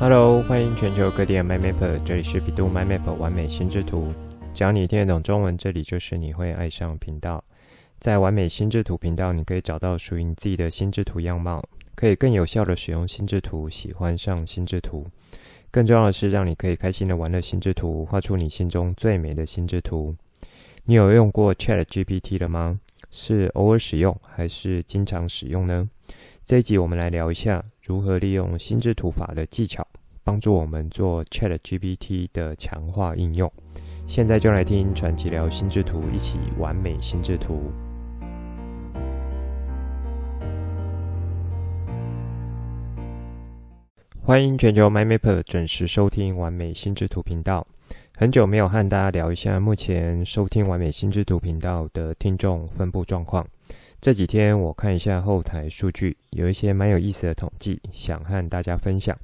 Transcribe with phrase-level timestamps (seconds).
[0.00, 4.12] Hello，欢迎全球各地的 MyMapper，这里是百度 MyMap 完美心智图。
[4.52, 7.42] 只要你听得懂中文，这里就是你会爱上频道。
[8.00, 11.62] 在完美心智图频道，你可以找到属于你自己的心智图样貌，
[11.94, 15.06] 可以更有效的使用心智图，喜欢上心智图。
[15.70, 20.14] 更重要的是，让你可以开心的玩乐心智图，画出你心中最美的心智图。
[20.84, 22.80] 你有用过 ChatGPT 了吗？
[23.10, 25.88] 是偶尔使用，还是经常使用呢？
[26.44, 29.86] 这一集我们来聊一下如何利用心智图法的技巧，
[30.24, 33.50] 帮助我们做 ChatGPT 的强化应用。
[34.06, 37.70] 现在就来听传奇聊心智图，一起完美心智图。
[44.22, 47.66] 欢迎全球 My Map 准时收听完美心智图频道。
[48.16, 53.46] 很久没有和大家聊一下目前收听完美心智图频道的听众分布状况。
[54.00, 59.14] 这几天我看一下后台数据，有一些蛮有意思的统计，想和大家分享。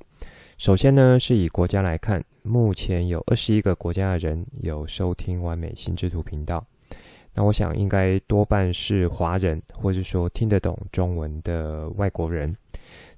[0.60, 6.62] 首先呢，是以国家来看，目前有二十一个国家的人有收听完美心智图频道。
[7.32, 12.54] 那我想应该多半是华人，或是说听得懂中文的外国人。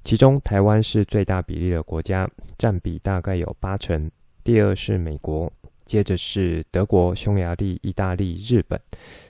[0.05, 4.09] 其中台湾是最大比例的国家，占比大概有八成。
[4.45, 5.53] 第二是美国。
[5.84, 8.81] 接着是德国、匈牙利、意大利、日本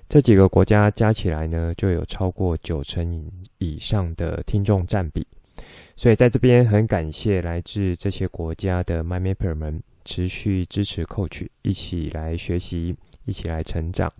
[0.06, 3.26] 这几个国家加起来呢，就有超过九成
[3.56, 5.26] 以上的听众占比。
[5.96, 14.12] 所以在这边很感谢来自这些国家的 MyMapper 们持续支持 Coach，一起来学习，一起来成长。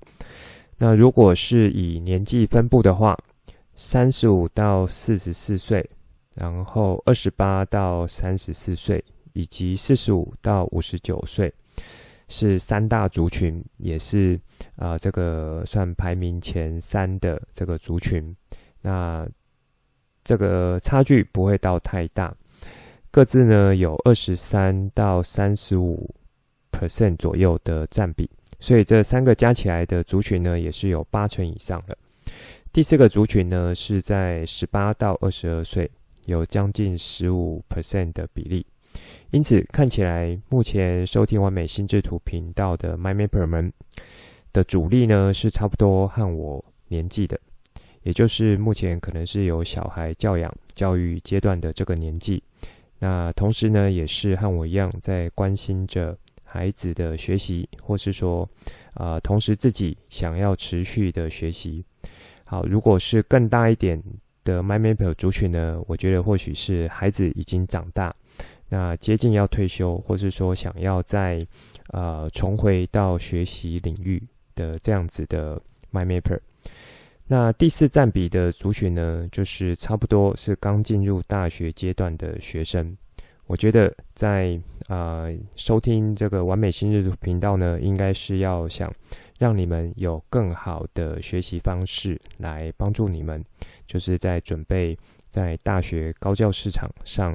[0.78, 3.18] 那如果是以年纪分布的话，
[3.76, 5.88] 三十五到四十四岁，
[6.34, 11.52] 然后二十八到三十四岁，以及四十五到五十九岁。
[12.28, 14.40] 是三大族群，也是
[14.76, 18.34] 啊、呃，这个算排名前三的这个族群。
[18.80, 19.28] 那
[20.24, 22.34] 这个差距不会到太大，
[23.10, 26.14] 各自呢有二十三到三十五
[26.70, 28.28] percent 左右的占比，
[28.60, 31.96] 所以这三个加起来的族群呢，也是有八成以上的。
[32.72, 35.90] 第四个族群呢是在十八到二十二岁，
[36.26, 38.64] 有将近十五 percent 的比例。
[39.30, 43.72] 因此，看起来目前收听完美心智图频道的 MyMapper 们
[44.52, 47.38] 的主力呢，是差不多和我年纪的，
[48.02, 52.42] 也就是目前可能是有小孩教养教育阶段的这个年纪。
[52.98, 58.48] 那同时呢，也是和我一样在关心着孩子的学习，或是说，
[58.94, 61.84] 呃，同时自己想要持续的学习。
[62.44, 64.00] 好，如果是更大一点
[64.44, 68.14] 的 MyMapper 族群呢，我觉得或许是孩子已经长大。
[68.68, 71.46] 那接近要退休，或是说想要再
[71.88, 74.22] 呃重回到学习领域
[74.54, 75.60] 的这样子的
[75.92, 76.38] MyMapper。
[77.32, 82.94] 那第四占比的族群呢，就是差不多是刚进入大学阶段的学生。
[83.46, 88.92] 我觉得在呃收听这个完美新日频道呢，应该是要想
[89.38, 93.42] 让你们有更好的学习方式来帮助你们，
[93.86, 94.94] 就是在准备
[95.30, 97.34] 在大学高教市场上。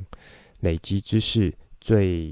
[0.60, 2.32] 累积知识最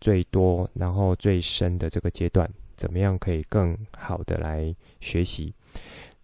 [0.00, 5.52] 最多，然后最深的这个阶段，怎么样可以更好的来学习？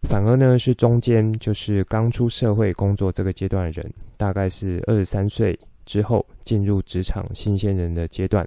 [0.03, 8.47] 反而呢，是中间就是刚出社会工作这个阶段的人，大概是二十三岁之后进入职场新鲜人的阶段，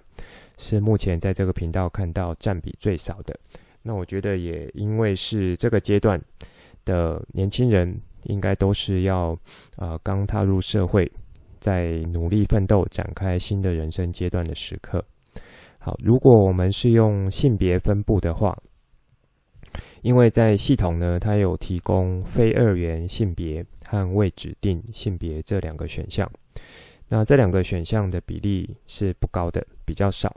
[0.57, 3.37] 是目前在这个频道看到占比最少的。
[3.81, 6.21] 那我觉得也因为是这个阶段
[6.85, 9.31] 的年轻人，应该都是要
[9.77, 11.11] 啊、呃、刚踏入社会。
[11.61, 15.03] 在努力奋斗、展开新的人生阶段的时刻。
[15.77, 18.55] 好，如果我们是用性别分布的话，
[20.01, 26.29] 因为在系统呢，它有提供非二元性别和未指定性别这两个选项。
[27.07, 30.35] 那这两个选项的比例是不高的，比较少。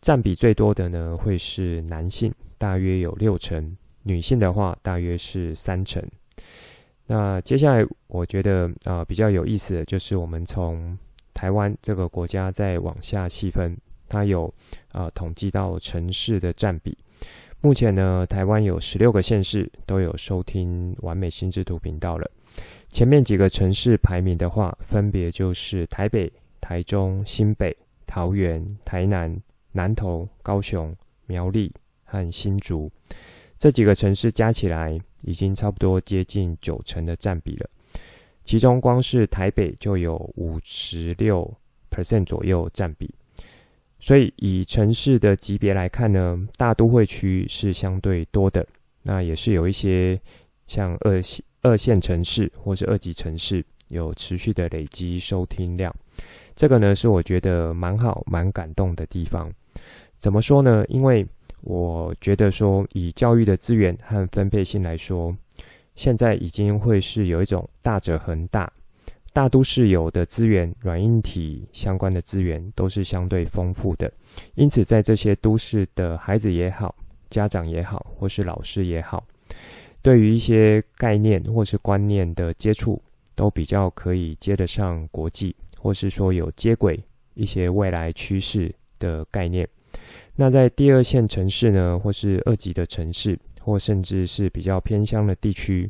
[0.00, 3.64] 占比最多的呢，会是男性，大约有六成；
[4.02, 6.02] 女性的话，大约是三成。
[7.06, 10.96] 那接下来，我觉得啊、比较有意思的就是，我们从
[11.32, 13.76] 台湾这个国家再往下细分，
[14.08, 14.44] 它有
[14.92, 16.96] 啊、呃、统计到城市的占比。
[17.60, 22.30] 目前呢，台湾有十六个县市都有收听完美心智图频道了。
[22.88, 27.76] 前面几个城市排名的话，分别就是台北、台中、新北、
[28.06, 29.36] 桃园、台南、
[29.72, 30.94] 南投、高雄、
[31.26, 31.72] 苗栗
[32.04, 32.88] 和新竹。
[33.58, 37.68] 这几个城市加起来已经差不多接近九成的占比了，
[38.44, 41.52] 其中光是台北就有五十六
[41.90, 43.12] percent 左右占比，
[44.00, 48.66] 所以以城市的级别来看呢，大都会区是相对多的，
[49.02, 50.18] 那也是有一些
[50.66, 55.92] 像二线二线城市或是二级城市有持续的累积收听量。
[56.54, 59.52] 这个呢，是我觉得蛮好、蛮感动的地方。
[60.18, 60.84] 怎么说呢？
[60.88, 61.26] 因为
[61.62, 65.36] 我觉得说，以教育的资源和分配性来说，
[65.96, 68.72] 现在已经会是有一种大者恒大。
[69.32, 74.12] 大都市有的资源，软硬体相关的资源都是相对丰富的，
[74.54, 76.94] 因此在这些都市的孩子也好，
[77.30, 79.24] 家长也好，或是老师也好，
[80.02, 83.00] 对于一些概念或是观念的接触，
[83.36, 86.98] 都比较可以接得上国际，或是说有接轨
[87.34, 89.68] 一些未来趋势的概念。
[90.34, 95.88] 那在第二线城市呢，或是二级的城市，或甚至是比较偏乡的地区，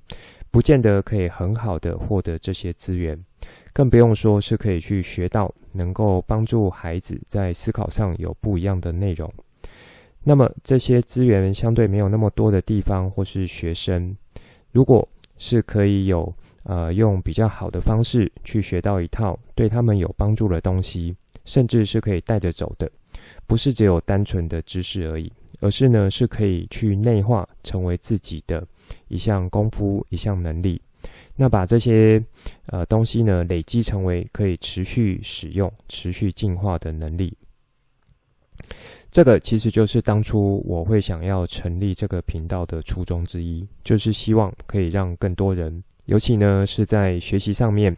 [0.50, 3.18] 不见得可以很好的获得这些资源，
[3.72, 9.30] 更不用说是可以去学到能够帮助孩子在思考上有不一样的内容。
[10.22, 14.14] 那么这些资源相对没有那么多的地方或是学生，
[14.72, 16.32] 如果是可以有
[16.64, 21.14] 呃用比较好的方式去学到一套对他们有帮助的东西，
[21.44, 22.90] 甚至是可以带着走的，
[23.46, 28.66] 不是只有单纯的知识而已，而是呢是可以去内化成为自己的。
[29.08, 30.80] 一项功夫，一项能力，
[31.36, 32.22] 那把这些
[32.66, 37.36] 呃东西呢累积成为可以持续使用、持续进化的能力。
[39.10, 47.96] 这个其实就是当初我会想要成立这个频道的初衷之一，就是希望可以让更多人，尤其呢是在学习上面，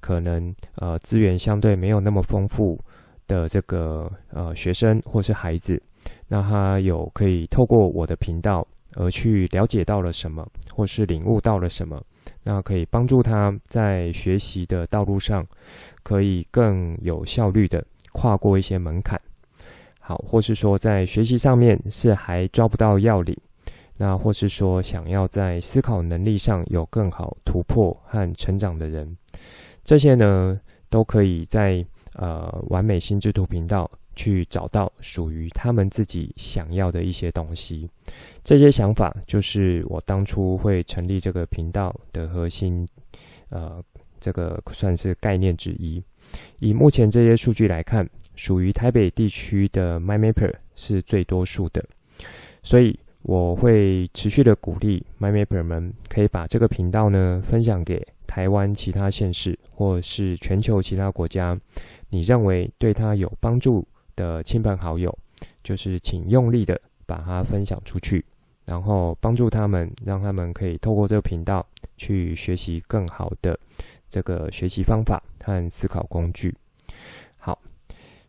[0.00, 2.78] 可能呃资源相对没有那么丰富
[3.26, 5.80] 的这个呃学生或是孩子，
[6.28, 8.66] 那他有可以透过我的频道。
[8.96, 10.44] 而去了解到了什么，
[10.74, 11.96] 或是领悟到了什么，
[12.42, 15.46] 那可以帮助他在学习的道路上，
[16.02, 19.20] 可以更有效率的跨过一些门槛。
[19.98, 23.36] 好，或是说在学习上面是还抓不到要领，
[23.98, 29.16] 那或是说想要在思考能力上有更好突破和成长的人，
[29.84, 30.58] 这些呢
[30.88, 31.84] 都可以在
[32.14, 33.88] 呃完美心智图频道。
[34.20, 37.88] 去找到属于他们自己想要的一些东西，
[38.44, 42.86] 这些想法就是我当初会成立这个频道的核心，
[43.48, 43.82] 呃，
[44.20, 46.02] 这个算是概念之一。
[46.58, 48.06] 以目前这些数据来看，
[48.36, 51.82] 属于台北地区的 MyMapper 是最多数的，
[52.62, 61.58] 所以我会持续的鼓励 MyMapper 们可以把这个频道呢分享给台湾其他县市或是全球其他国家，
[62.10, 63.82] 你认为对他有帮助
[64.16, 65.16] 的亲朋好友，
[65.62, 68.24] 就是请用力的把它分享出去，
[68.66, 71.66] 然后帮助他们，让他们可以透过这个频道
[71.96, 73.58] 去学习更好的
[74.08, 76.54] 这个学习方法和思考工具。
[77.36, 77.58] 好，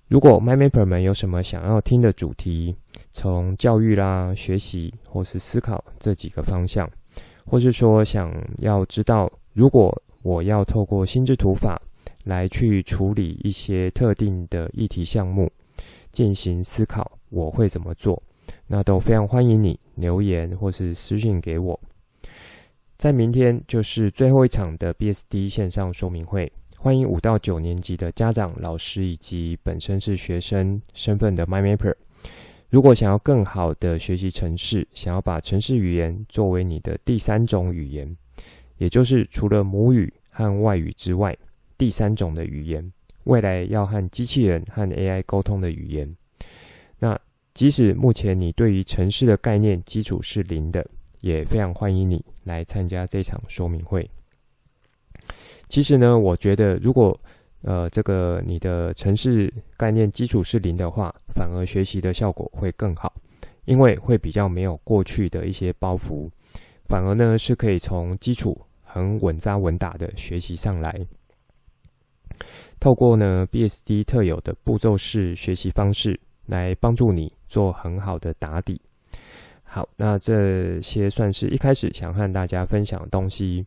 [0.07, 2.75] 如果 MyMapper 们有什么想要听的主题，
[3.11, 6.89] 从教育啦、学习或是思考这几个方向，
[7.45, 11.81] 或是说想要知道，如果我要透过心智图法
[12.25, 15.51] 来去处理一些特定的议题项目。
[16.11, 18.21] 进行思考，我会怎么做？
[18.67, 21.79] 那都非常欢迎你留言或是私信给我。
[22.97, 31.95] 在明天就是最后一场的 BSD 线上说明会，欢迎五到九年级的家长、老师以及本身是学生身份的 MyMapper。
[32.69, 38.15] 如果想要更好的学习城市，想要把城市语言作为你的第三种语言，
[38.77, 41.37] 也就是除了母语和外语之外，
[41.77, 42.91] 第三种的语言。
[43.25, 46.15] 未来要和机器人和 AI 沟通的语言，
[46.99, 47.19] 那
[47.53, 50.85] 即使目前你对于城市的概念基础是零的，
[51.19, 54.09] 也非常欢迎你来参加这场说明会。
[55.67, 57.17] 其实呢，我觉得如果
[57.63, 63.13] 呃这个你的城市概念基础是零的话，反而学习的效果会更好，
[63.65, 66.29] 因为会比较没有过去的一些包袱，
[66.87, 71.05] 反而呢是可以从基础很稳扎稳打的学习上来。
[72.81, 78.81] 透过呢 BSD 特有的步骤式学习方式来帮助你做很好的打底。
[79.63, 83.63] 好，那这些算是一开始想和大家分享的东西。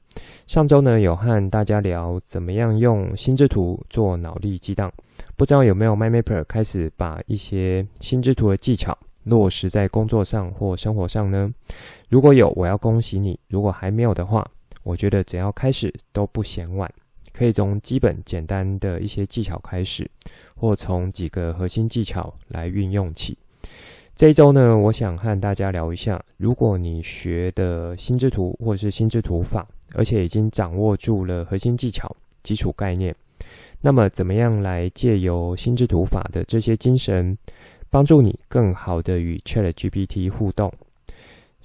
[0.48, 4.92] 上周呢有和大家聊怎么样用心智图做脑力激荡，
[5.36, 11.48] 不知道有没有 MyMapper 开始把一些心智图的技巧落实在工作上或生活上呢？
[12.10, 14.44] 如果有，我要恭喜你；如果还没有的话，
[14.82, 16.92] 我觉得只要开始都不嫌晚。
[17.36, 20.08] 可以从基本简单的一些技巧开始，
[20.54, 23.36] 或从几个核心技巧来运用起。
[24.14, 32.14] 这一周呢，我想和大家聊一下，如果你学的心智图或是心智图法，而且已经掌握住了核心技巧、
[32.44, 33.12] 基础概念，
[33.80, 37.36] 那么怎么样来借由心智图法的这些精神，
[37.90, 40.72] 帮助你更好的与 ChatGPT 互动？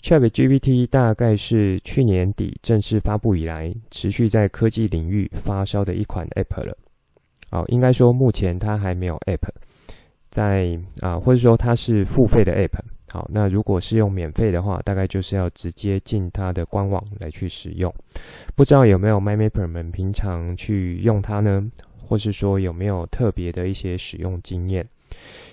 [0.01, 6.77] ChatGPT 大概是去年底正式发布以来，持续在科技领域发烧的一款 App 了。
[7.51, 9.49] 哦，应该说目前它还没有 App，
[10.29, 12.79] 在啊，或者说它是付费的 App。
[13.11, 17.91] 好，那如果是用免费的话，大概就是要直接进它的官网来去使用。
[18.55, 21.61] 不知道有没有 MyMapper 们平常去用它呢？
[22.05, 24.87] 或是说有没有特别的一些使用经验？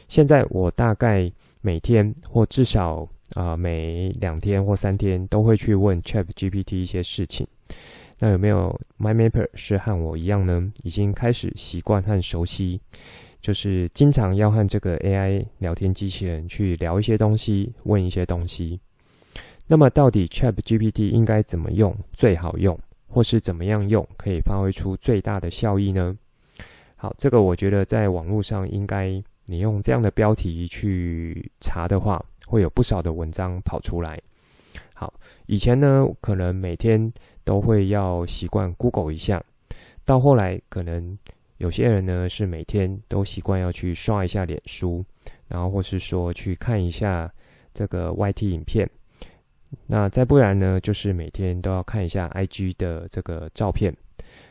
[0.07, 1.31] 现在我大概
[1.63, 7.47] 每天或至少啊、每两天或三天都会去问 ChatGPT 一些事情。
[8.19, 10.73] 那有没有 MyMapper 是和我一样呢？
[10.85, 12.81] 已经开始习惯和熟悉。
[13.43, 18.81] 就是经常要和这个 AI 聊天机器人去聊一些东西，问一些东西。
[19.69, 26.17] 那么，到底 ChatGPT 应该怎么用最好用，或是怎么样用可以发挥出最大的效益呢？
[26.97, 34.19] 好，这个我觉得在网络上应该你用这样的标题去查的话，会有不少的文章跑出来。
[34.95, 35.13] 好，
[35.47, 37.13] 以前呢，可能每天
[37.45, 39.45] 都会要习惯 Google 一下，
[40.05, 41.19] 到后来可能。
[41.59, 45.03] 有些人呢是每天都习惯要去刷一下脸书，
[45.49, 47.33] 然后或是说去看一下
[47.73, 48.87] 这个 YT 影片，
[49.87, 53.91] 那再不然呢就是每天都要看一下 IG 的这个照片。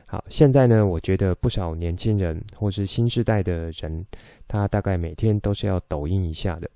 [0.07, 4.03] 好，现在呢我觉得不少年轻人或是新时代的人，
[4.47, 6.67] 他大概每天都是要抖音一下的。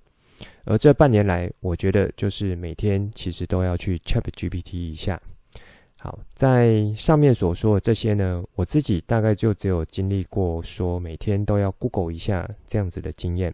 [0.66, 5.20] 而这半年来，我觉得就是每天其实都要去 ChatGPT 一下。
[5.98, 13.54] 好，在上面所说的这些呢，我自己大概就只有经历过说每天都要 Google 一下这样子的经验。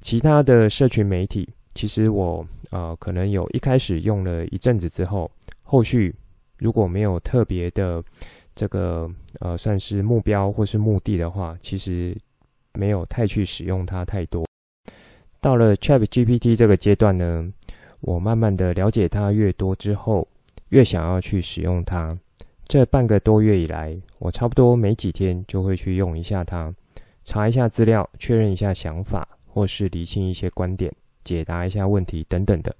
[0.00, 5.28] 其他的社群媒体，其实我呃可能有一开始用了一阵子之后，
[5.64, 6.14] 后续
[6.58, 8.00] 如果没有特别的
[8.54, 9.10] 这个
[9.40, 12.16] 呃算是目标或是目的的话，其实
[12.74, 14.46] 没有太去使用它太多。
[15.42, 17.44] 到了 ChatGPT 这个阶段呢，
[18.00, 20.26] 我慢慢的了解它越多之后。
[20.68, 22.16] 越想要去使用它，
[22.66, 26.72] 这半个多月以来，我差不多每几天就会去用一下它，
[27.24, 30.90] 查一下资料，确认一下想法，或是理清一些观点，
[31.22, 32.74] 解答一下问题等等的。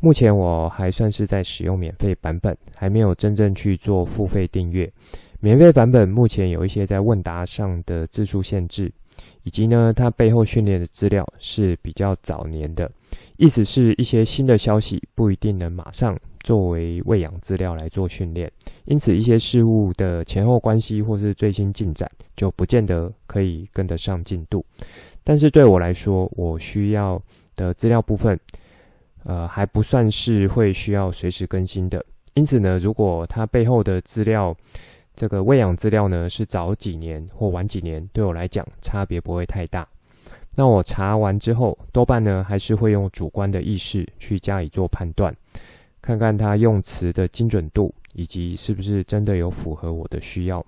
[0.00, 4.90] 目前我还算是在使用免费版本，还没有真正去做付费订阅。
[5.40, 8.90] 免费版本目前有一些在问答上的字数限制，
[9.42, 12.90] 以及呢，它背后训练的资料是比较早年的，
[13.36, 16.18] 意思是一些新的消息不一定能马上。
[16.44, 18.50] 作为喂养资料来做训练，
[18.86, 24.66] 因此一些事物的前后关系或是最新进展就不见得可以跟得上进度。
[25.22, 27.16] 但是对我来说，我需要
[27.54, 28.36] 的资料部分，
[29.22, 32.04] 呃，还不算是会需要随时更新的。
[32.34, 34.52] 因此呢，如果它背后的资料，
[35.14, 39.86] 这个喂养资料呢是早几年或晚几年，对我来讲差别不会太大。
[40.54, 45.34] 那我查完之后，多半呢还是会用主观的意识去加以做判断。
[46.00, 50.64] 看看它用词的精准度，以及是不是真的有符合我的需要。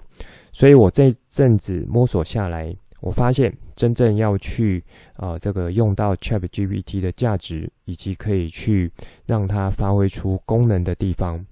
[0.53, 4.83] 所以我这阵子摸索下来，我发现真正要去
[5.15, 8.91] 啊、呃、这个用到 ChatGPT 的价值，以及可以去
[9.27, 11.45] 让它发挥出功能的地方，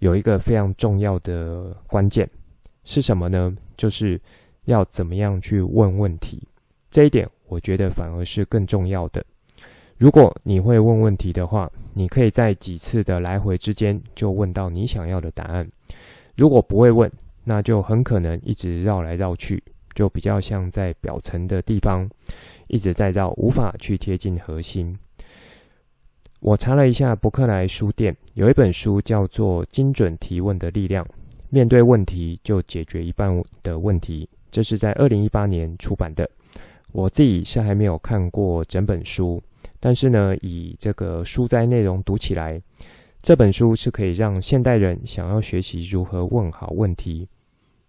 [0.00, 2.28] 有一个非常重要的关键
[2.84, 3.56] 是什么呢？
[3.76, 4.20] 就是
[4.64, 6.42] 要怎么样去问问题。
[6.90, 9.24] 这一点我觉得反而是更重要的。
[9.98, 15.70] 如果你会问问题的话，你可以在几次的来回之间就问到你想要的答案。
[16.34, 17.10] 如果不会问，
[17.44, 19.62] 那就很可能一直绕来绕去，
[19.94, 22.08] 就比较像在表层的地方
[22.68, 24.98] 一直在绕，无法去贴近核心。
[26.40, 31.04] 我查了一下伯克莱书店，有一本书叫做《精准提问的力量》，
[31.50, 33.30] 面对问题就解决一半
[33.62, 34.26] 的问题。
[34.50, 36.28] 这是在二零一八年出版的。
[36.92, 39.40] 我自己是还没有看过整本书。
[39.78, 42.58] 但是呢，以这个书斋内容读起来，
[43.20, 47.28] 这本书是可以让现代人想要学习如何问好问题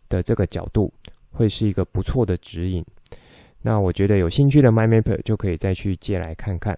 [0.10, 0.93] 的这个角度，
[1.31, 2.86] 会是一个不错的指引。
[3.62, 6.77] 那我觉得有兴趣的 MyMapper 就可以再去借来看看，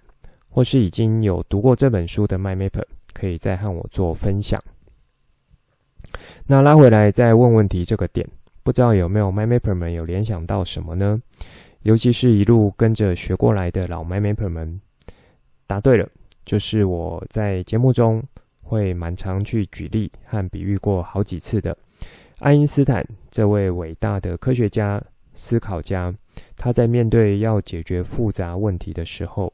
[0.53, 4.63] 或是已经有读过这本书的 MyMapper 可以再和我做分享。
[6.45, 8.27] 那拉回来再问问题这个点，
[8.61, 11.19] 不知道有没有 MyMapper 们有联想到什么呢？
[11.81, 14.79] 尤其是一路跟着学过来的老 MyMapper 们。
[15.65, 16.07] 答对了，
[16.45, 18.21] 就是我在节目中
[18.61, 21.75] 会蛮常去举例和比喻过好几次的。
[22.39, 25.01] 爱因斯坦这位伟大的科学家、
[25.33, 26.13] 思考家，
[26.55, 29.51] 他在面对要解决复杂问题的时候，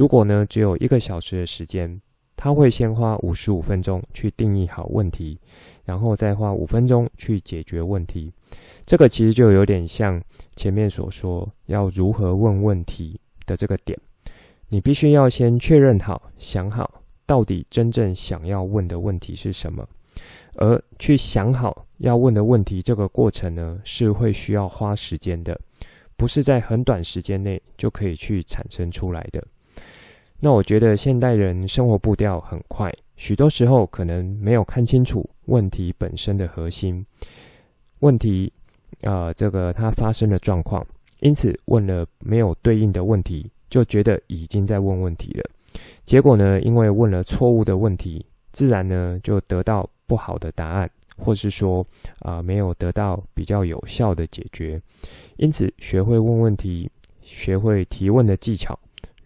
[0.00, 2.00] 如果呢只有一个小时的时间，
[2.34, 5.38] 他会先花五十五分钟去定义好问题，
[5.84, 8.32] 然后再花五分钟去解决问题。
[8.86, 10.18] 这个其实就有点像
[10.56, 13.94] 前面所说要如何问问题的这个点。
[14.70, 19.86] 你必须要先确认好、想好，到底真正想要问的问题是什么，
[20.54, 25.60] 而去想好要问的问题，这个过程呢，是会需要花时间的，
[26.16, 29.46] 不是在很短时间内就可以去产生出来的。
[30.42, 37.04] 那我觉得现代人生活步调很快，许多时候可能没有看清楚问题本身的核心，
[37.98, 38.50] 问题，
[39.02, 40.84] 呃，这个它发生的状况，
[41.20, 45.44] 因此问了没有对应的问题，就觉得已经在问问题了。
[46.06, 51.84] 结果呢，因为问了错误的问题，自然呢就得到不好的答案，或是说
[52.20, 54.80] 啊，没有得到比较有效的解决。
[55.36, 58.78] 因此，学会问问题，学会提问的技巧。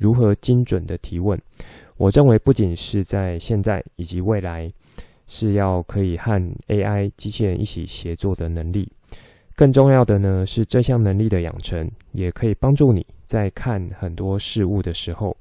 [0.04, 1.40] 如何精准的提问？
[1.96, 4.70] 我认为不仅是在现在以及未来，
[5.26, 8.86] 是要可以和 AI 机器人一起协作的能力。
[9.56, 15.34] 更重要的呢，是这项能力的养成，也可以帮助你在看很多事物的时候，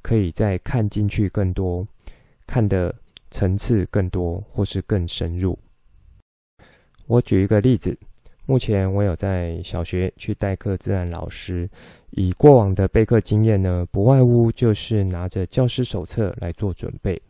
[0.00, 1.86] 可以再看进去更多，
[2.46, 2.94] 看的
[3.30, 5.58] 层次更多，或是更深入。
[7.06, 7.94] 我举一个例子。
[8.48, 11.68] 目前我有在小学去代课自然老师，
[12.18, 17.20] 以过往的备课经验呢，不外乎就是拿着教师手册来做准备。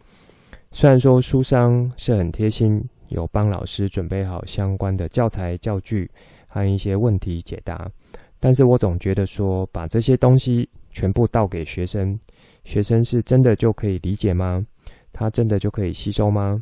[0.71, 6.09] 虽然说书商是很贴心，有帮老师准备好相关的教材教具
[6.47, 7.91] 和一些问题解答，
[8.39, 12.17] 但是我总觉得说，把这些东西全部倒给学生，
[12.63, 14.65] 学生是真的就可以理解吗？
[15.13, 16.57] 他真的就可以吸收吗？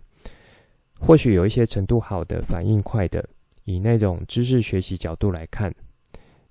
[0.99, 3.23] 或许有一些程度好的、反应快的。
[3.65, 5.75] 以那种知识学习角度来看，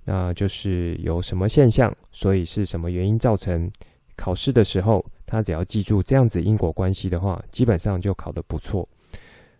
[0.05, 3.69] 那就是有什么现象，所以是什么原因造成。
[4.15, 8.87] 考试的时候，他只要记住这样子因果关系的话，基本上就考得不错。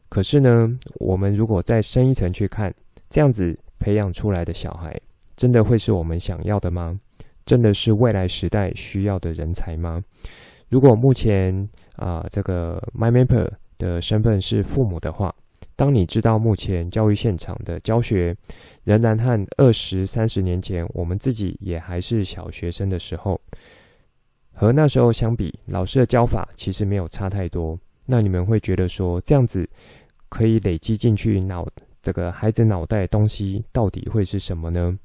[0.10, 0.70] 可是呢，
[1.00, 2.72] 我们如果再深一层去看，
[3.10, 4.96] 这样子培养出来的小孩，
[5.36, 6.96] 真的会是我们想要的吗？
[7.46, 10.00] 真的是未来时代需要的人才吗？
[10.70, 15.34] 如果目前啊、这个 MyMapper 的身份是父母的话，
[15.84, 18.34] 当你知道目前教育现场的教学
[18.86, 23.38] 仍然和二十三十年前我们自己也还是小学生的时候，
[24.54, 27.78] 和那时候相比，老师的教法其实没有差太多。
[28.06, 29.70] 那你们会觉得说，这样子
[30.30, 31.68] 可以累积进去脑
[32.02, 34.98] 这个孩子脑袋的东西到底会是什么呢？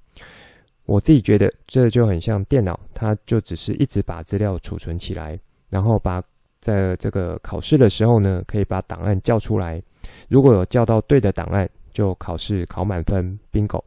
[0.86, 5.36] 我自己觉得这就很像电脑，它就只是一直把资料储存起来，
[5.70, 6.22] 然后把
[6.60, 9.82] 在这个考试的时候呢，可以把档案叫出来。
[10.28, 13.82] 如果有叫到对的档案，就考试考满分，bingo。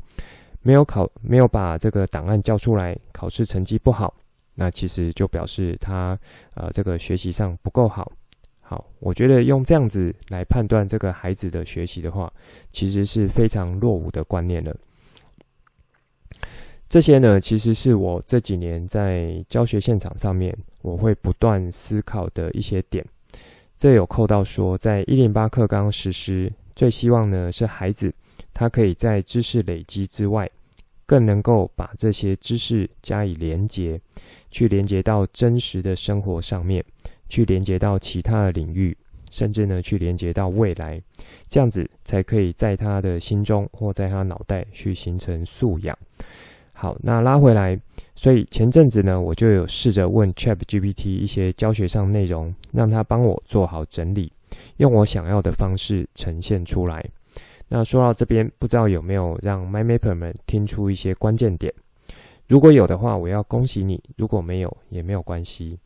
[0.62, 4.14] 没有考，没有把这个档案叫出来，考试成绩不好，
[4.54, 6.18] 那其实就表示他
[6.54, 8.12] 呃这个学习上不够好。
[8.62, 12.32] 好，我觉得用这样子来判断这个孩子的学习的话，
[12.70, 14.76] 其实是非常落伍的观念了。
[16.92, 23.02] 这些呢，其实是我这几年在教学现场上面，我会不断思考的一些点。
[23.78, 28.14] 这有扣到说，在一零八课纲实施，最希望呢是孩子
[28.54, 30.52] 他可以在知识累积之外，
[31.06, 33.98] 更能够把这些知识加以连接，
[34.50, 36.84] 去连接到真实的生活上面，
[37.30, 38.96] 去连接到其他的领域，
[39.30, 41.02] 甚至呢去连接到未来，
[41.48, 45.98] 这样子才可以在他的心中或在他脑袋去形成素养。
[46.82, 47.80] 好，那拉回来，
[48.16, 54.34] 所以前阵子呢，我就有试着问 ChatGPT 一些教学上内容，让他帮我做好整理，
[54.78, 57.08] 用我想要的方式呈现出来。
[57.70, 61.72] 那说到这边，不知道有没有让 MyMapper 们听出一些关键点？
[62.48, 65.78] 如果有的话，我要恭喜你；如果没有，也没有关系。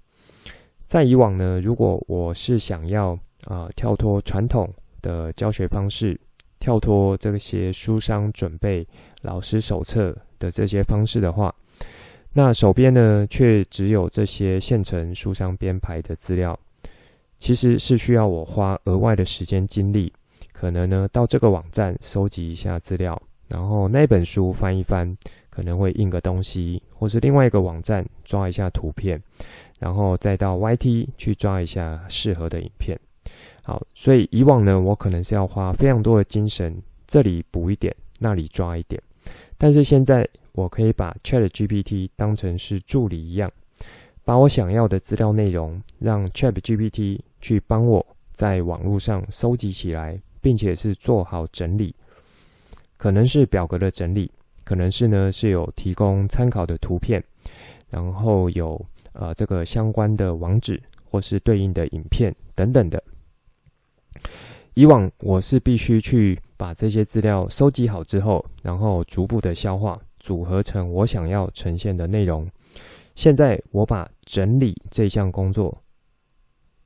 [0.85, 3.11] 在以往呢，如果我是想要
[3.43, 6.17] 啊、呃、跳脱传统的教学方式，
[6.65, 8.83] 跳脱这些书商准备
[9.21, 10.17] 老师手册。
[10.39, 11.53] 的这些方式的话，
[12.33, 16.59] 那手边呢却只有这些现成书商编排的资料，
[17.37, 20.11] 其实是需要我花额外的时间精力，
[20.51, 25.15] 可能呢到这个网站收集一下资料，然后那本书翻一翻，
[25.49, 29.21] 可能会印个东西，或是另外一个网站抓一下图片，
[29.79, 32.99] 然后再到 YT 去抓一下适合的影片。
[33.61, 36.75] 好，所以以往呢，我可能是要花非常多的精神，
[37.07, 39.01] 这里补一点，那里抓一点。
[39.57, 43.51] 但是现在，我可以把 ChatGPT 当成是助理一样，
[44.23, 51.95] 把我想要的资料内容让 ChatGPT 去帮我在网络上搜集起来，并且是做好整理，
[52.97, 54.29] 可能是表格的整理，
[54.63, 57.23] 可能是呢是有提供参考的图片，
[57.89, 58.79] 然后有
[59.13, 63.01] 呃这个相关的网址或是对应的影片等等的。
[64.73, 72.45] 以往我是必须去把这些资料收集好之后，然后逐步的消化，组合成我想要呈现的内容。
[73.15, 75.81] 现在我把整理这项工作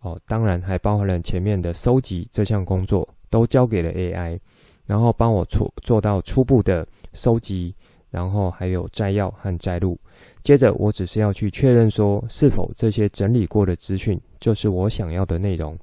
[0.01, 4.39] 哦，当然还包含了前面的收集这项工作，都交给了 AI，
[4.85, 7.75] 然后帮我做做到初步的收集，
[8.09, 9.99] 然后还有摘要和摘录。
[10.43, 15.77] 接着，我只是要去确认说，是否这些整理过的资讯就是我想要的内容，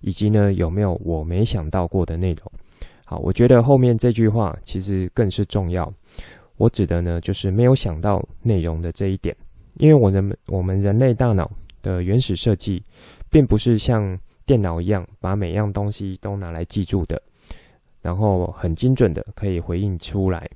[0.00, 2.52] 以及呢，有没有我没想到过的内容。
[3.04, 5.92] 好，我觉得后面这句话其实更是重要。
[6.56, 9.34] 我指的呢，就是没有想到内容的这一点，
[9.78, 11.50] 因为我人我们人类大脑
[11.82, 12.82] 的原始设计，
[13.30, 17.20] 并不是像电脑一样把每样东西都拿来记住的，
[18.02, 20.48] 然后很精准的可以回应出来。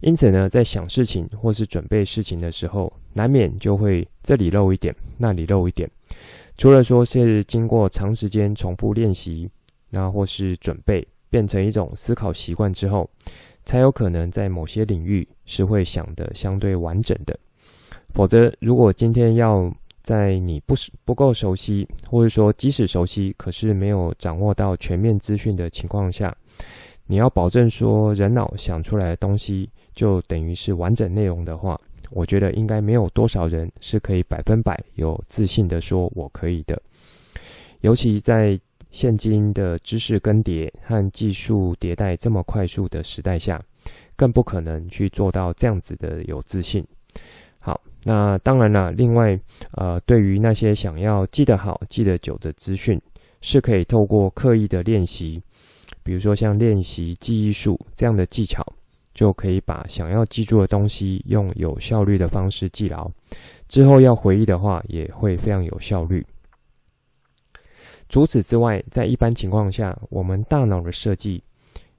[0.00, 5.90] 因此呢，在想事情或是准备事情的时候，难免就会这里漏一点，那里漏一点。
[6.56, 9.48] 除了说是经过长时间重复练习，
[9.90, 13.08] 那或是准备变成一种思考习惯之后。
[13.66, 17.34] 才有可能在某些领域是会想得相对完整的，
[18.12, 26.36] 否则如果今天要在你不不够熟悉，或者说即使熟悉，可是没有掌握到全面资讯的情况下，
[27.06, 36.80] 你要保证说人脑想出来的东西就等于是完整内容的话，我觉得应该没有多少人是可以百分百有自信的说我可以的，
[37.80, 38.58] 尤其在。
[38.90, 43.60] 现今的知识更迭和技术迭代这么快速的时代下，
[44.14, 46.86] 更不可能去做到这样子的有自信。
[47.58, 49.36] 好，那当然了，另外，
[49.72, 52.96] 呃，对于那些想要记得好、记得久的资讯，
[53.40, 55.42] 是可以透过刻意的练习，
[56.04, 58.64] 比如说像练习记忆术这样的技巧，
[59.14, 63.10] 就可以把想要记住的东西用有效率的方式记牢，
[63.68, 66.24] 之后要回忆的话，也会非常有效率。
[68.10, 71.42] 除此之外，在一般情况下，我们大脑的设计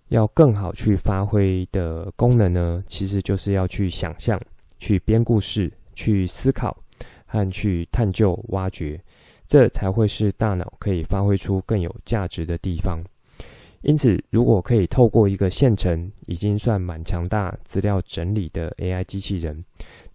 [0.10, 4.40] 要更好去发挥的功能呢，其实就是要去想象、
[4.78, 6.78] 去编故事、去思考
[7.26, 9.02] 和去探究、挖掘，
[9.48, 13.02] 这才会是大脑可以发挥出更有价值的地方。
[13.88, 19.64] 因此，如果可以透过一个现成、已经算蛮强大资料整理的 AI 机器人，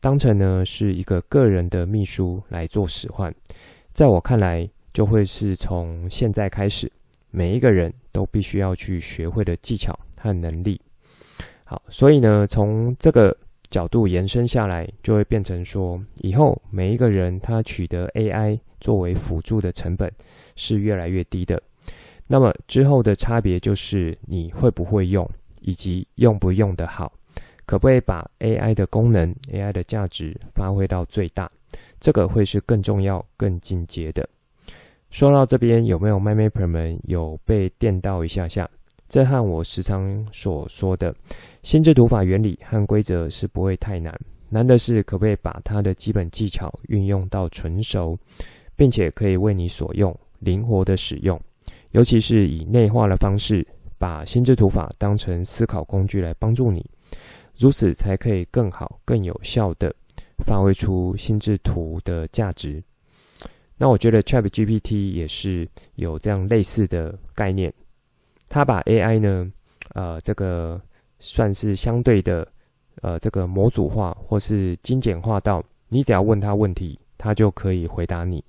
[0.00, 3.32] 当成呢是一个个人的秘书来做使唤，
[3.92, 6.90] 在我看来，就会是从现在开始，
[7.30, 10.76] 每一个人都必须要去学会的技巧和能力。
[11.62, 13.32] 好，所以呢，从这个
[13.68, 20.12] 角度延伸下来，就会变成说，以后每一个人他取得 AI 作为辅助的成本
[20.56, 21.62] 是越来越低的。
[22.32, 25.28] 那么之后的差别就是你会不会用，
[25.62, 27.12] 以及用不用得好，
[27.66, 31.50] 可不可以把 AI 的功能、AI 的价值发挥到最大，
[31.98, 34.28] 这个会是更重要、更进阶的。
[35.10, 38.70] 说到这边，有没有 MindMapper 们有被电到一下下？
[39.08, 41.12] 这和我时常所说的
[41.64, 44.16] 心智读法原理和规则是不会太难，
[44.48, 48.16] 难的是可不可以把它的基本技巧运用到纯熟，
[48.76, 51.40] 并且可以为你所用，灵活的使用，
[51.92, 53.66] 尤其是以内化的方式，
[53.98, 56.84] 把心智图法当成思考工具来帮助你，
[57.56, 59.94] 如此才可以更好、更有效的
[60.44, 62.82] 发挥出心智图的价值。
[63.76, 67.72] 那我觉得 ChatGPT 也是有这样类似的概念，
[68.48, 69.50] 它把 AI 呢，
[69.94, 70.80] 呃，这个
[71.18, 72.46] 算是相对的，
[73.00, 78.44] 呃，这个模组化或是精简化到，你只要问他问题，他就可以回答你。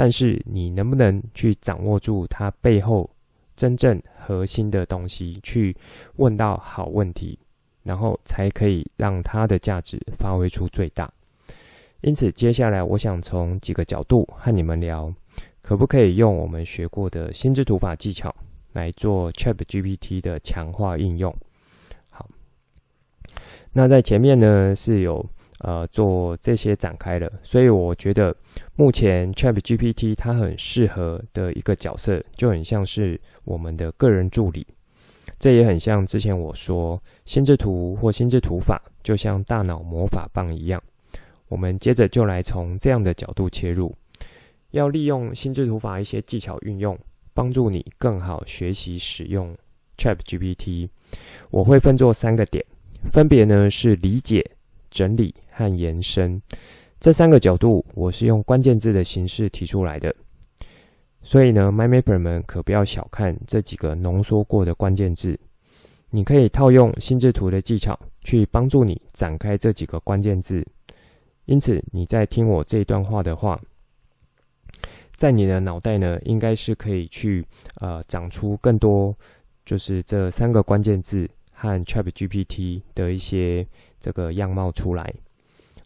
[0.00, 3.10] 但是你能不能去掌握住它背后
[3.56, 5.76] 真正核心的东西，去
[6.18, 7.36] 问到好问题，
[7.82, 11.12] 然后才可以让它的价值发挥出最大。
[12.02, 15.12] 因此，接下来我想从几个角度和你们聊，
[15.60, 18.32] 可不可以用我们学过的心智图法技巧
[18.74, 21.36] 来做 ChatGPT 的强化应用？
[22.08, 22.24] 好，
[23.72, 25.28] 那在前面呢是有
[25.58, 28.34] 呃做这些展开的，所以我觉得
[28.76, 34.66] 目前 ChatGPT 它很适合的一个角色，就很像是我们的个人助理。
[35.38, 40.82] 这也很像之前我说心智图或心智图法，就像大脑魔法棒一样。
[41.48, 43.94] 我们接着就来从这样的角度切入，
[44.70, 46.98] 要利用心智图法一些技巧运用，
[47.34, 49.56] 帮助你更好学习使用
[49.96, 50.88] ChatGPT。
[51.50, 52.64] 我会分作三个点，
[53.12, 54.44] 分别呢是理解、
[54.90, 56.40] 整理和延伸。
[57.00, 60.14] 这三个角度，我是用关键字的形式提出来的。
[61.20, 65.36] 所以呢，MyMapper 们可不要小看这几个浓缩过的关键字。
[66.10, 70.64] 你可以套用心智图的技巧，去帮助你展开这几个关键字。
[71.46, 73.60] 因此，你在听我这一段话的话，
[75.16, 77.44] 在你的脑袋呢，应该是可以去
[77.80, 79.12] 呃长出更多，
[79.66, 83.66] 就是这三个关键字和 ChatGPT 的一些
[84.00, 85.12] 这个样貌出来。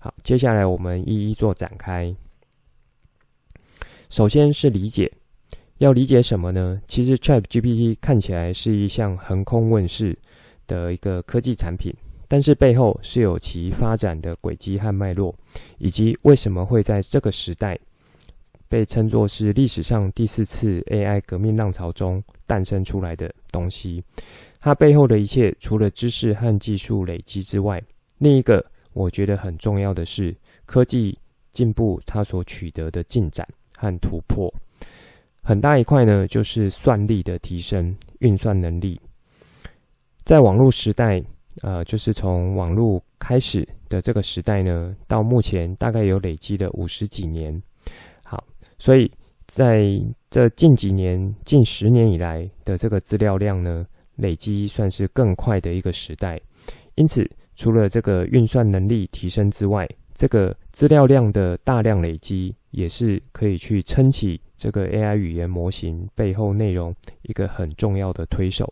[0.04, 2.12] 好，接下来我们一一做展开。
[4.10, 5.08] 首先是理解，
[5.78, 6.82] 要理解什么呢？
[6.88, 10.18] 其实 ChatGPT 看起来是一项横空问世
[10.66, 11.94] 的一个科技产品，
[12.26, 15.32] 但是背后是有其发展的轨迹和脉络，
[15.78, 17.78] 以及为什么会在这个时代
[18.68, 24.02] 被称作是历史上第四次 AI 革命浪潮中诞生出来的东西。
[24.58, 27.80] 它背后的一切，除了知识和技术累积之外，
[28.18, 30.34] 另一个我觉得很重要的是
[30.66, 31.18] 科技
[31.52, 34.52] 进步它所取得的进展和突破。
[35.42, 39.00] 很大一块呢，就是算力的提升，运算能力。
[40.24, 41.20] 在网络时代，
[41.62, 47.60] 呃，就是从网络开始的这个时代呢，到目前大概有累积了五十几年。
[48.22, 48.42] 好，
[48.78, 49.10] 所以
[49.48, 49.82] 在
[50.30, 56.40] 这近几年、近十年以来的这个资料量呢，累积算是更快的一个时代。
[56.94, 57.28] 因此，
[57.62, 68.68] 除了这个运算能力提升之外，这个资料量的大量累积，也是可以去撑起这个 AI 语言模型背后内容一个很重要的推手。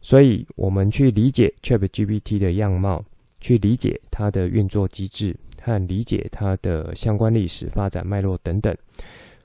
[0.00, 3.04] 所以，我们去理解 ChatGPT 的样貌，
[3.40, 8.76] 去理解它的运作机制，和理解它的相关历史发展脉络等等，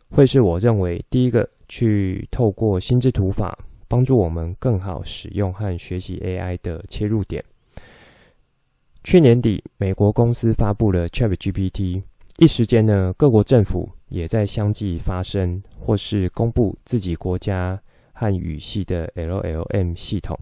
[0.09, 3.55] 会是我认为第一个去透过心智图法
[3.87, 7.45] 帮助我们更好使用和学习 AI 的切入点。
[9.09, 12.03] 去年底，美国公司发布了 ChatGPT，
[12.39, 20.37] 一时间呢，各国政府也在相继发声，或是公布自己国家和语系的 LLM 系统，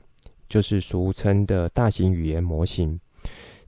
[0.50, 3.00] 就是俗称的大型语言模型。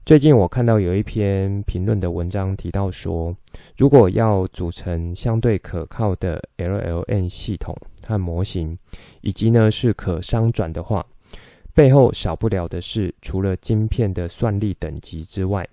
[0.04, 3.32] 最近我看到有一篇评论的文章提到说，
[3.76, 7.72] 如果要组成相对可靠的 LLM 系统
[8.04, 8.76] 和模型，
[9.20, 11.06] 以及呢是可商转的话。
[11.78, 15.64] 背后少不了的是，除了晶片的算力等级之外，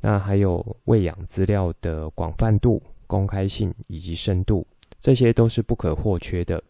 [0.00, 4.66] 那还有喂养资料的广泛度、公开性以及深度，
[4.98, 6.60] 这些都是不可或缺的。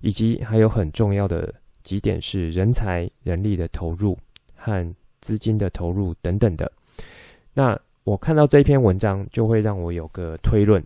[0.00, 1.54] 以及还有很重要的
[1.84, 4.18] 几点是人才、人力的投入
[4.56, 6.68] 和资金的投入等等的。
[7.54, 10.84] 那我看到这篇文章，就会让我有个推论：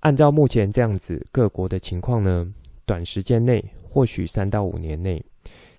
[0.00, 2.44] 按照目前这样子各国的情况呢，
[2.84, 5.24] 短时间内，或许三到五年内。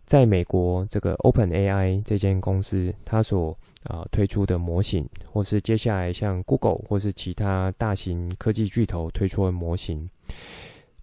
[0.06, 10.08] 在美国，这个 OpenAI 这间公司，它所啊、推出的模型，或是接下来像 Google 或是其他大型科技巨头推出的模型，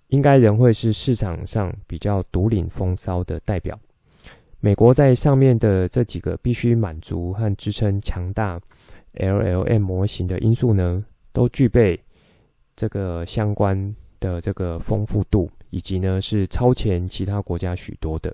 [0.09, 3.77] 应该仍会是市场上比较独领风骚的代表。
[4.61, 8.61] 美国在上面的这几个必须满足和支撑强大
[9.15, 12.01] LLM 模型的因素呢，都具备
[12.77, 18.33] 这个相关的这个丰富度，以及呢是超前其他国家许多的。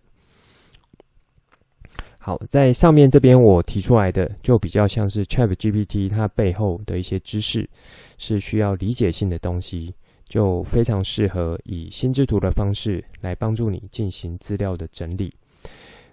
[2.26, 7.68] 好，在上面这边我提出来的就比较像是 ChatGPT 它背后的一些知识，
[8.16, 15.30] 是需要理解性的东西，就非常适合以心智图的方式来帮助你进行资料的整理。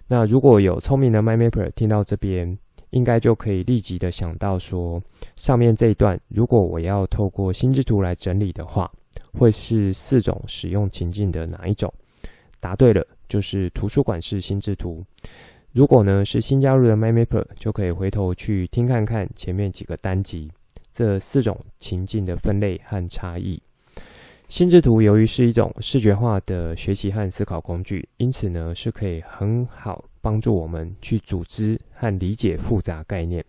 [0.06, 2.58] 那如果有聪明的 MyMapper 听到这边，
[2.90, 5.02] 应该就可以立即的想到说，
[5.36, 8.86] 上面这一段如果我要透过心智图来整理的话，
[9.32, 11.90] 会是四种使用情境的哪一种？
[12.60, 15.02] 答对了，就是图书馆式心智图。
[15.72, 20.50] 如果呢是新加入的 mymaper 就可以回头去听看看前面几个单集，
[20.92, 23.60] 这四种情境的分类和差异。
[24.48, 33.42] 心智图由于是一种视觉化的学习和思考工具，因此呢是可以很好帮助我们去组织和理解复杂概念。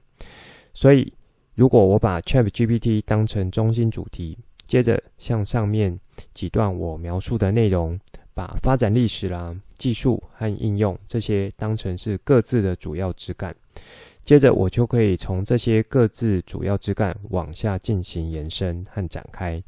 [0.73, 1.13] 所以，
[1.55, 5.99] 如果我把 ChatGPT 当成中心主题，接着像上面
[6.31, 7.99] 几段我描述的内容。
[8.33, 13.55] 把发展历史啦、技术和应用这些当成是各自的主要枝干，
[14.23, 19.61] 接着我就可以从这些各自主要枝干往下进行延伸和展开。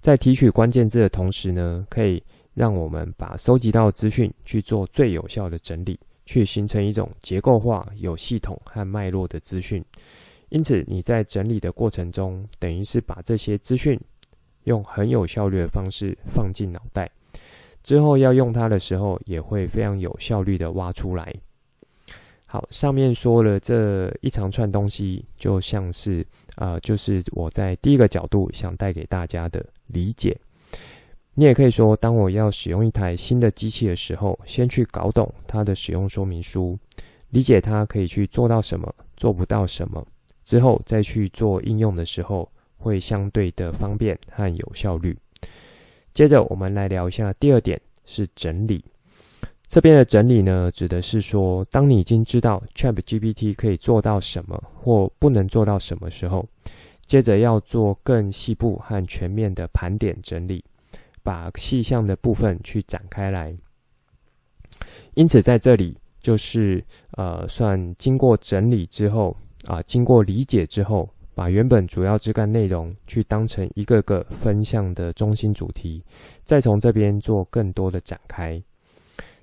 [0.00, 2.22] 在提取关键字的同时呢，可以
[2.54, 9.84] 让我们把收集到资讯去做最有效的整理，去形成一种结构化、有系统和脉络的资讯。
[10.50, 14.00] 因此，你在整理的过程中，等于是把这些资讯
[14.64, 17.10] 用很有效率的方式放进脑袋。
[17.88, 21.34] 之后要用它的时候，也会非常有效率的挖出来。
[22.44, 26.22] 好，上面说了这一长串东西，就像是、
[26.56, 30.38] 呃，就是我在第一个角度想带给大家的理解。
[31.32, 36.78] 你也可以说，当我要使用一台新的机器的时候，先去搞懂它的使用说明书，
[37.30, 40.06] 理解它可以去做到什么，做不到什么，
[40.44, 45.16] 之后再去做应用的时候，会相对的方便和有效率。
[46.18, 48.84] 接着，我们来聊一下第二点，是整理。
[49.68, 56.44] 这边的整理呢，指的是说，当你已经知道 ChatGPT 可以做到什么或不能做到什么时候，
[57.06, 60.64] 接着要做更细部和全面的盘点整理，
[61.22, 63.56] 把细项的部分去展开来。
[65.14, 69.36] 因此，在这里就是呃，算经过整理之后
[69.68, 76.02] 啊、经过理解之后，把原本主要枝干内容去当成一个个分项的中心主题，
[76.42, 78.60] 再从这边做更多的展开。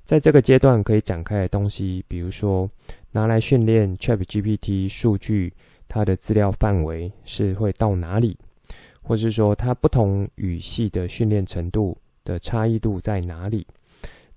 [0.03, 2.69] 在这个阶段可以展开的东西，比如说
[3.11, 5.53] 拿来训练 ChatGPT 数据，
[5.87, 8.37] 它的资料范围是会到哪里，
[9.01, 13.65] 或是说它不同语系的训练程度的差异度在哪里？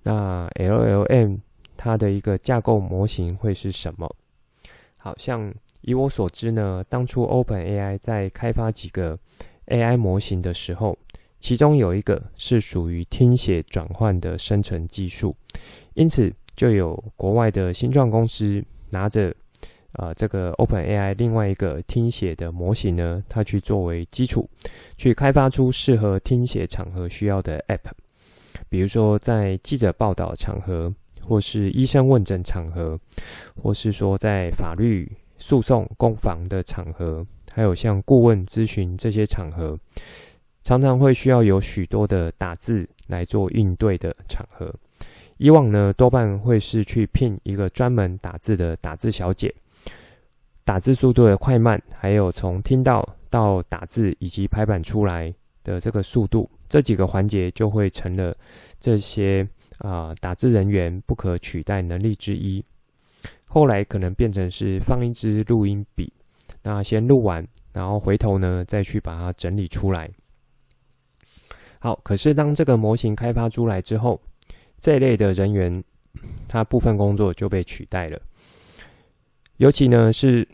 [0.01, 1.39] 那 LLM
[1.75, 4.15] 它的一个架构模型会是什么？
[4.97, 9.17] 好像以我所知呢，当初 OpenAI 在开发几个
[9.67, 10.97] AI 模型的时候。
[11.41, 15.33] 其中有一个是属于听写转换的生成技术，
[15.93, 19.29] 因此就有国外的新创公司拿着
[19.93, 24.49] 啊、呃、这个 OpenAI 另外一个听写的模型呢，它去作为基础，
[24.97, 27.89] 去开发出适合听写场合需要的 App，
[28.67, 32.99] 比如说在记者报道场合，或是医生问诊场合，
[33.55, 35.09] 或是说在法律
[35.39, 39.75] 诉讼攻防的场合，还有像顾问咨询这些场合。
[40.61, 44.71] 常常会需要有许多的打字来做应对的场合，
[45.37, 49.51] 以往呢多半会是去聘一个专门打字的打字小姐，
[50.65, 58.35] 打字速度的快慢，还有从听到到打字以及排版出来的这个速度，这几个环节就会成了
[58.79, 59.47] 这些
[59.79, 62.63] 啊、打字人员不可取代能力之一。
[63.51, 66.13] 后来可能变成是放一支录音笔，
[66.61, 70.07] 那先录完，然后回头呢再去把它整理出来。
[71.79, 74.21] 好，可是当这个模型开发出来之后，
[74.77, 75.83] 这一类的人员，
[76.47, 78.21] 他部分工作就被取代了。
[79.57, 80.47] 尤其呢是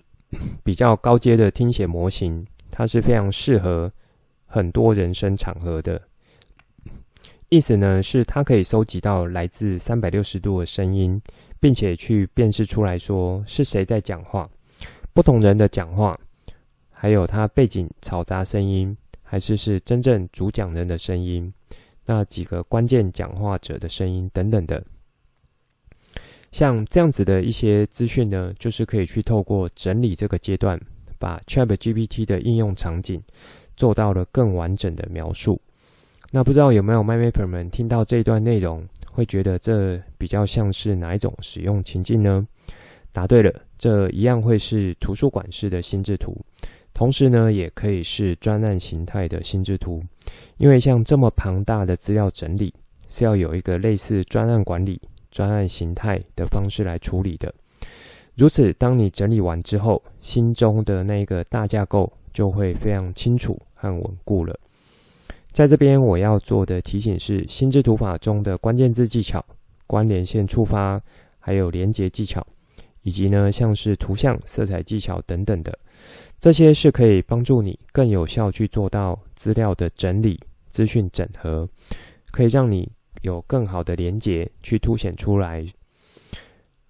[0.63, 3.91] 比较高阶的听写模型，它是非常适合
[4.45, 6.01] 很多人声场合的。
[7.49, 11.21] 意思呢是它可以收集到来自三百六十度的声音，
[11.65, 14.47] 并且去辨识出来说是谁在讲话，
[15.15, 16.15] 不同人的讲话，
[16.91, 18.95] 还有他背景嘈杂声音。
[19.23, 21.51] 还是是真正主讲人的声音，
[22.05, 24.85] 那几个关键讲话者的声音等等的，
[26.51, 30.79] 像这样子的一些资讯呢，就是可以去透过整理这个阶段，
[31.17, 33.19] 把 ChatGPT 的应用场景
[33.75, 35.59] 做到了更完整的描述。
[36.29, 42.45] 那不知道有没有 m y m a p e r 们听到这一段内容，会觉得这比较像是哪一种使用情境呢？
[43.13, 46.35] 答对了，这一样会是图书馆式的心智图。
[46.93, 50.03] 同时呢，也可以是专案形态的心智图，
[50.57, 52.73] 因为像这么庞大的资料整理，
[53.07, 54.99] 是要有一个类似专案管理、
[55.31, 57.53] 专案形态的方式来处理的。
[58.35, 64.53] 如此，当你整理完之后，心中的那个大架构就会非常清楚和稳固了。
[65.55, 69.41] 在这边，我要做的提醒是：心智图法中的关键字技巧、
[69.87, 71.01] 关联线触发，
[71.39, 72.45] 还有连结技巧，
[73.03, 75.73] 以及呢，像是图像、色彩技巧等等的。
[76.41, 80.37] 这些是可以帮助你更有效去做到资料的整理、
[80.67, 81.65] 资讯整合，
[82.31, 82.91] 可以让你
[83.21, 85.65] 有更好的连结去凸显出来。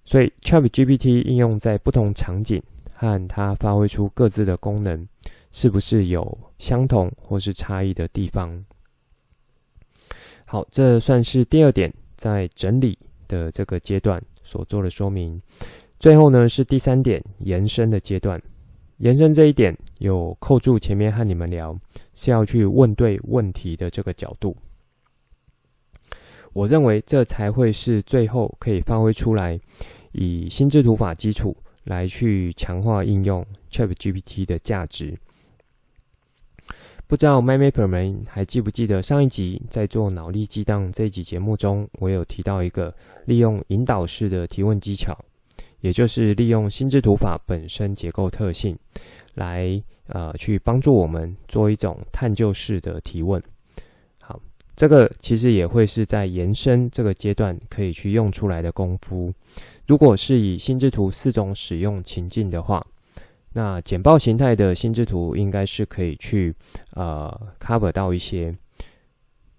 [0.06, 2.60] 所以，ChatGPT 应用在不同场景
[2.96, 5.08] 和它发挥出各自的功能，
[5.56, 8.62] 是不是有相同或是差异的地方？
[10.46, 15.42] 好，这算是第二点，在整理的这个阶段所做的说明。
[15.98, 18.38] 最后呢，是第三点，延伸的阶段。
[18.98, 21.74] 延伸这一点有扣住前面和你们聊，
[22.16, 24.54] 是要去问对问题的这个角度。
[26.52, 29.58] 我认为这才会是最后可以发挥出来，
[30.12, 35.18] 以心智图法基础来去强化应用 ChatGPT 的价值。
[37.08, 42.92] 不知道 MyMapper 们还记不记得上一集在做脑力激荡这一集节目中，我有提到一个
[43.26, 45.16] 利用引导式的提问技巧。
[45.82, 48.76] 也就是利用心智图法本身结构特性，
[49.36, 53.40] 来呃去帮助我们做一种探究式的提问。
[54.20, 54.42] 好，
[54.76, 59.32] 这个其实也会是在延伸这个阶段可以去用出来的功夫。
[59.86, 62.84] 如果是以心智图四种使用情境的话，
[63.56, 66.54] 那简报形态的心智图应该是可以去
[66.92, 68.54] 呃 cover 到一些。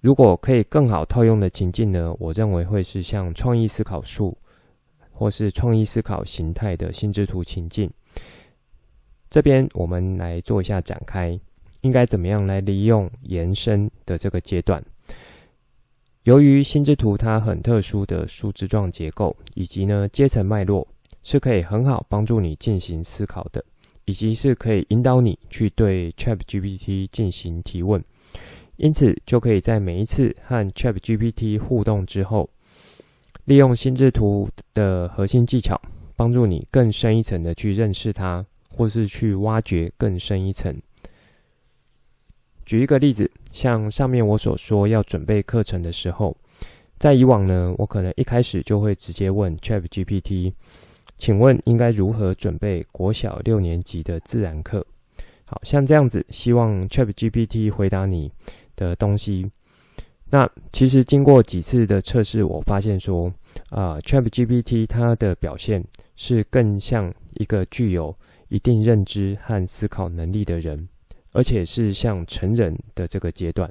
[0.02, 4.36] 如果可以更好套用的情境呢，我认为会是像创意思考术。
[5.18, 7.90] 或是创意思考形态的心智图情境，
[9.30, 11.40] 这边我们来做一下展开，
[11.80, 14.84] 应该怎么样来利用延伸的这个阶段？
[16.24, 20.86] 由于心智图它很特殊的树枝状结构，以及呢阶层脉络，
[21.22, 23.64] 是可以很好帮助你进行思考的，
[24.06, 28.02] 以及是可以引导你去对 ChatGPT 进行提问。
[28.76, 32.48] 因此就可以在每一次和 ChatGPT 互动之后，
[33.44, 35.80] 利用心智图的核心技巧，
[36.14, 38.44] 帮助你更深一层的去认识它，
[38.74, 40.76] 或是去挖掘更深一层。
[42.66, 46.36] 举一个例子，像上面我所说要准备课程的时候，
[46.98, 50.52] 在以往呢，我可能一开始就会直接问 ChatGPT，
[51.16, 54.84] 请问应该如何准备国小六年级的自然课？
[55.44, 58.30] 好，像这样子，希望 ChatGPT 回答你
[58.76, 59.50] 的东西。
[60.30, 63.32] 那其实经过几次的测试，我发现说，
[63.70, 65.84] 啊、，ChatGPT 它的表现
[66.16, 68.14] 是更像一个具有
[68.48, 70.88] 一定认知和思考能力的人。
[71.32, 73.70] 而且是像成人的这个阶段，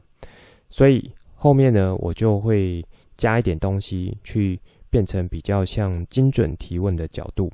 [0.70, 2.86] 所以后面呢，我就会
[3.16, 4.60] 加一点东西，去
[4.96, 7.52] 变成比较像精准提问的角度。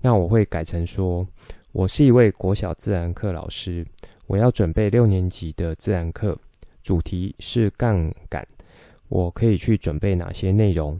[0.00, 1.26] 那我会改成说，
[1.72, 3.84] 我是一位国小自然课老师，
[4.28, 6.38] 我要准备六年级的自然课，
[6.84, 8.46] 主题是杠杆，
[9.08, 10.96] 我可以去准备哪些内容？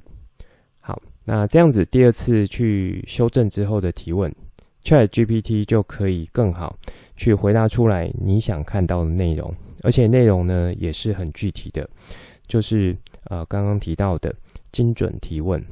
[0.81, 4.35] 好，那这样子第二次去修正之后的提问。
[4.83, 6.77] ChatGPT 就可以更好
[7.15, 11.89] 去回答出来你想看到的内容，而且内容呢也是很具体的，
[12.49, 14.35] 就是呃刚刚提到的
[14.75, 15.65] 精准提问。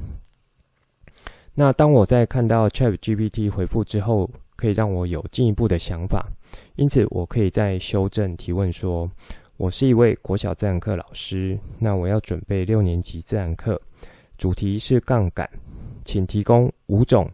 [1.53, 6.25] 那当我在看到 ChatGPT 回复之后，可以让我有进一步的想法，
[6.77, 9.11] 因此我可以再修正提问说：
[9.57, 13.77] 我是一位国小自然课老师，那我要准备六年级自然课，
[14.37, 15.47] 主题是杠杆，
[16.05, 17.29] 请提供五种。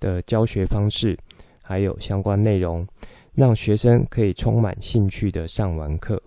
[0.00, 1.16] 的教学方式，
[1.62, 2.86] 还有相关内容，
[3.32, 6.20] 让学生可以充满兴趣的上完课。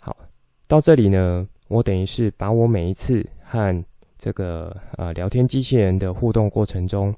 [0.00, 0.16] 好，
[0.66, 3.84] 到这里呢，我等于是把我每一次和
[4.26, 7.14] 这个呃聊天机器人的互动过程中，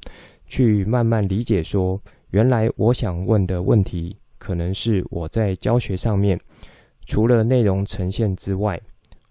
[0.47, 1.99] 去慢慢理解说，
[2.33, 6.39] 原来我想问的问题，可能是我在教学上面，
[7.07, 8.79] 除了内容呈现之外，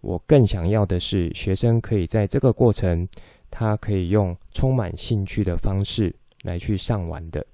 [0.02, 3.08] 我更想要的是学生可以在这个过程，
[3.52, 6.12] 他可以用充满兴趣的方式。
[6.44, 7.46] 来去上完的，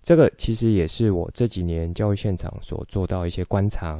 [0.00, 3.98] 这个其实也是我这几年教育现场所做到一些观察，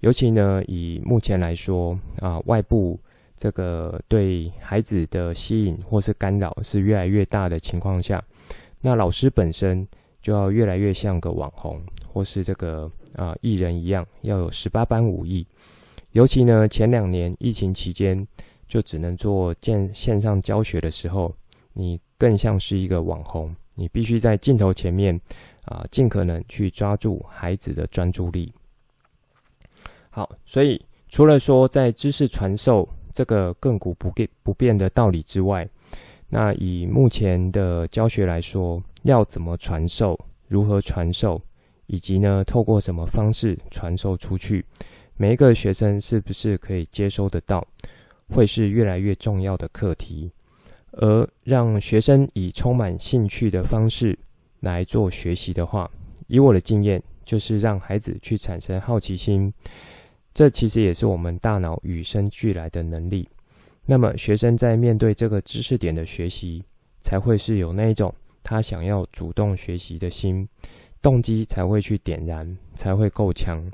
[0.00, 3.00] 尤其呢，以目前来说啊，外部
[3.36, 8.22] 这个对孩子的吸引或是干扰是越来越大的情况下，
[8.80, 9.86] 那老师本身
[10.20, 15.46] 就要越来越像个网红或是这个啊艺人一样，要有十八般武艺。
[16.12, 18.26] 尤其呢，前两年疫情期间
[18.66, 21.34] 就只能做线线上教学的时候。
[21.78, 25.20] 你更像是一个网红，你必须在镜头前面
[25.66, 28.50] 啊，尽可能去抓住孩子的专注力。
[30.08, 35.66] 好，所以除了说在知识传授这个亘古不变不变的道理之外，
[36.28, 41.40] 那以目前的教学来说，要怎么传授，如何传授，
[41.86, 44.62] 以及呢，透过什么方式传授出去，
[45.16, 47.66] 每一个学生是不是可以接收得到，
[48.28, 50.30] 会是越来越重要的课题。
[50.92, 54.18] 而让学生以充满兴趣的方式
[54.60, 55.90] 来做学习的话，
[56.26, 59.50] 以我的经验，就是让孩子去产生好奇心。
[60.36, 63.26] 这其实也是我们大脑与生俱来的能力。
[63.86, 66.62] 那么，学生在面对这个知识点的学习，
[67.00, 70.46] 才会是有那一种他想要主动学习的心，
[71.00, 73.64] 动机才会去点燃，才会够强。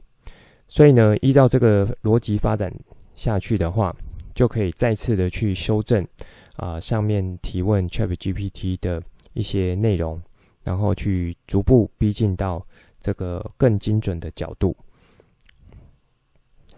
[0.69, 2.73] 所以呢，依照这个逻辑发展
[3.17, 3.93] 下去的话，
[4.33, 6.07] 就可以再次的去修正
[6.55, 9.03] 啊、上面提问 ChatGPT 的
[9.33, 10.23] 一些内容，
[10.63, 12.65] 然后去逐步逼近到
[13.01, 14.77] 这个更精准的角度。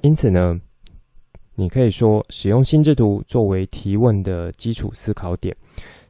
[0.04, 0.60] 因此呢，
[1.54, 5.56] 你可以说使用心智图作为提问的基础思考点，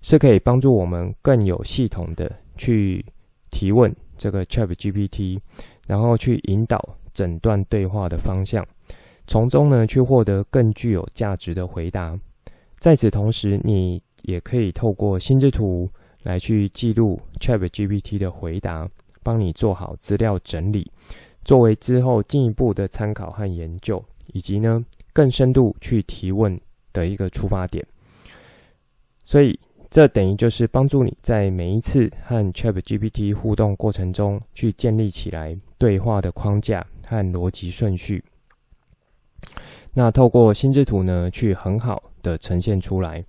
[0.02, 3.04] 是可以帮助我们更有系统的去
[3.50, 5.38] 提问这个 ChatGPT，
[5.86, 8.66] 然后去引导整段对话的方向。
[9.28, 12.18] 从中呢，去获得更具有价值的回答。
[12.80, 15.88] 在此同时，你也可以透过心智图
[16.24, 18.88] 来去记录 ChatGPT 的回答，
[19.22, 20.90] 帮你做好资料整理，
[21.44, 26.58] 作为之后进一步的参考和研究，以及呢更深度去提问
[26.92, 27.86] 的一个出发点。
[29.24, 29.58] 所以，
[29.90, 38.24] 这等于就是帮助你在每一次和 ChatGPT 互动过程中，去建立起来对话的框架和逻辑顺序。
[39.92, 43.24] 那透过心智图呢，去很好的呈现出来。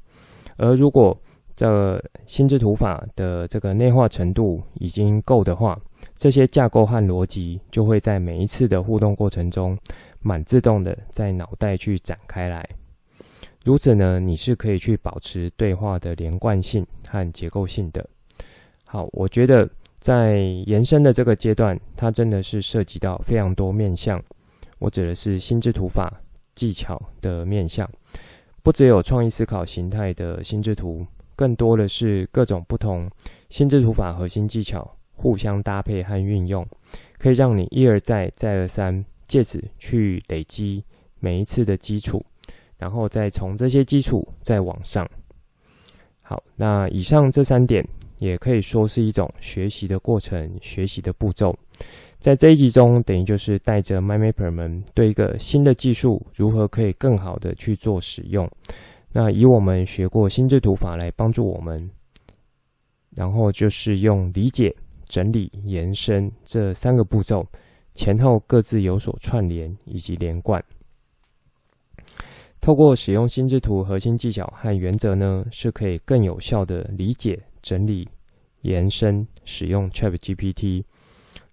[0.57, 1.18] 而如果
[1.56, 5.80] 这心智图法的这个内化程度已经够的话，
[6.16, 9.78] 这些架构和逻辑就会在每一次的互动过程中，
[10.20, 12.68] 满自动的在脑袋去展开来。
[13.64, 18.06] 如此呢，你是可以去保持对话的连贯性和结构性的。
[18.84, 19.68] 好，我觉得
[19.99, 20.38] 在
[20.68, 24.22] 延伸的这个阶段，它真的是涉及到非常多面向。
[24.78, 26.22] 我指的是心智图法
[26.53, 27.89] 技巧的面向，
[28.62, 31.03] 不只有创意思考形态的心智图，
[31.36, 33.09] 更多的是各种不同
[33.49, 36.65] 心智图法核心技巧互相搭配和运用，
[37.17, 40.83] 可以让你一而再、再而三，借此去累积
[41.19, 42.23] 每一次的基础，
[42.77, 45.07] 然后再从这些基础再往上。
[46.21, 51.55] 好，那以上这三点也可以说是一种学习的过程、学习的步骤。
[52.19, 58.49] 在这一集中，等于就是带着 MyMapper 们对一个新的技术如何可以更好的去做使用。
[59.18, 61.89] 那以我们学过心智图法来帮助我们，
[63.16, 67.47] 然后就是用理解、整理、延伸这三个步骤，
[67.93, 70.61] 前后各自有所串联以及连贯。
[72.59, 78.05] 透过使用心智图核心技巧和原则呢，是可以更有效的理解、整理、
[78.63, 80.84] 延伸使用 ChatGPT，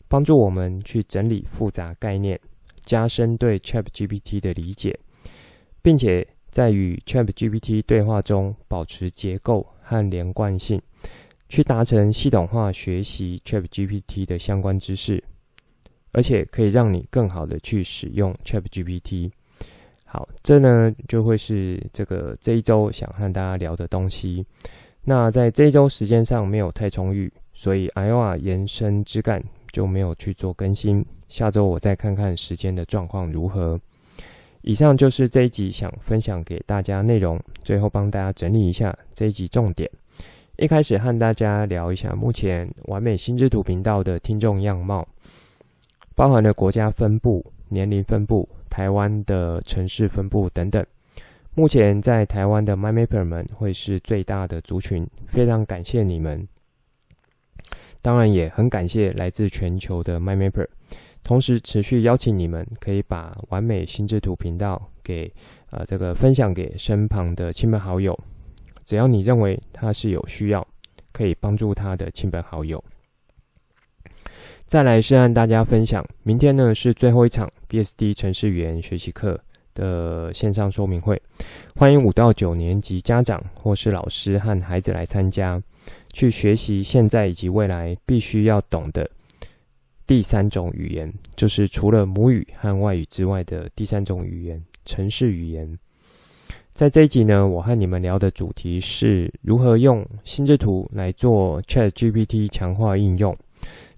[0.09, 2.41] 帮助我们去整理复杂概念，
[2.81, 4.99] 加深对 ChatGPT 的理解，
[5.81, 10.79] 并且在与 ChatGPT 对话中保持结构和连贯性，
[11.49, 15.25] 去达成系统化学习 ChatGPT 的相关知识，
[16.13, 19.31] 而且可以让你更好的去使用 ChatGPT。
[20.05, 24.45] 好，这呢就会是这个这一周想和大家聊的东西。
[25.05, 29.43] 那在这一周时间上没有太充裕，所以 Iowa 延伸枝干
[29.73, 31.03] 就没有去做更新。
[31.31, 33.81] 下周我再看看时间的状况如何。
[34.63, 39.91] 以上就是这一集想分享给大家内容，最后帮大家整理一下这一集重点。
[40.57, 45.07] 一开始和大家聊一下目前完美心智图频道的听众样貌，
[46.15, 48.49] 包含了国家分布、年龄分布。
[48.71, 50.83] 台湾的城市分布等等，
[51.55, 56.49] 目前在台湾的 MyMapper 们会是最大的族群，非常感谢你们。
[58.01, 60.67] 当然也很感谢来自全球的 MyMapper，
[61.23, 65.31] 同时持续邀请你们可以把完美心智图频道给
[65.71, 68.19] 呃这个分享给身旁的亲朋好友，
[68.85, 70.67] 只要你认为他是有需要，
[71.13, 72.83] 可以帮助他的亲朋好友。
[74.67, 79.39] 再来是和大家分享，明天呢是最后一场 BSD 程式语言学习课
[79.75, 81.21] 的线上说明会，
[81.77, 85.63] 欢迎五到九年级家长或是老师和孩子来参加，
[86.13, 89.09] 去学习现在以及未来必须要懂的
[90.07, 95.79] 第三种语言，就是除了母语和外语之外的第三种语言——城市语言。
[96.71, 103.37] 在这一集呢，我和你们聊的主题是如何用心智图来做 ChatGPT 强化应用。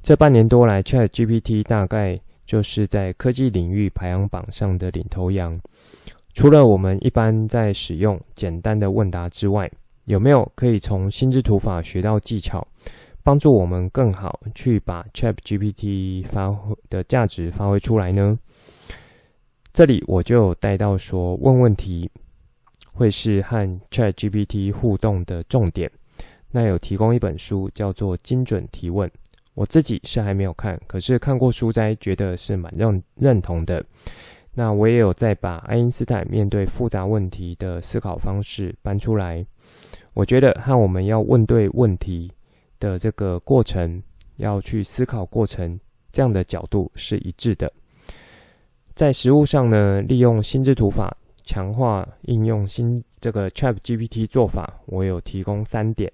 [0.02, 5.58] 这半年多来，ChatGPT 大概就是在科技领域排行榜上的领头羊。
[6.34, 9.70] 除了我们一般在使用简单的问答之外，
[10.06, 12.66] 有没有可以从心智图法学到技巧，
[13.24, 18.38] 帮助我们更好去把 ChatGPT 发挥的价值发挥出来呢？
[19.72, 22.08] 这里我就有带到说，问问题
[22.92, 25.90] 会是和 ChatGPT 互动的重点。
[26.50, 29.08] 那有提供一本书，叫做《精准提问》。
[29.54, 33.82] 我自己是还没有看，可是看过书摘，觉得是蛮认认同的。
[34.52, 39.44] 那我也有在把爱因斯坦面对复杂问题的思考方式搬出来。
[40.12, 42.30] 我觉得和我们要问对问题
[42.84, 44.02] 的这个过程，
[44.36, 45.80] 要去思考过程
[46.12, 47.72] 这样的角度是一致的。
[48.94, 56.12] 在实务上呢，利用心智图法强化应用新这个 ChatGPT 做法，我有提供三点，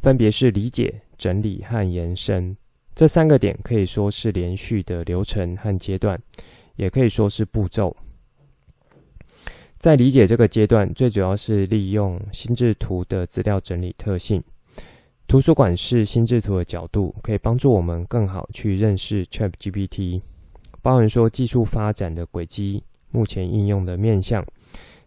[0.00, 1.02] 分别是理解。
[1.18, 2.56] 整理和延伸
[2.96, 6.20] 这三个点可以说是连续的流程和阶段，
[6.74, 7.96] 也可以说是步骤。
[9.78, 14.42] 在理解这个阶段，最主要是利用心智图的资料整理特性。
[15.32, 20.20] 图书馆是心智图的角度，可以帮助我们更好去认识 ChatGPT，
[20.82, 24.44] 包含说技术发展的轨迹、目前应用的面向，